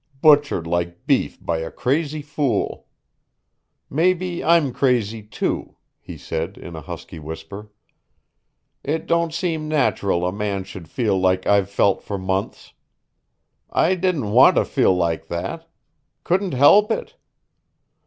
[0.19, 2.87] Butchered like beef by a crazy fool.
[3.87, 7.69] Maybe I'm crazy too," he said in a husky whisper.
[8.83, 12.73] "It don't seem natural a man should feel like I've felt for months.
[13.69, 15.69] I didn't want to feel like that.
[16.23, 17.15] Couldn't help it.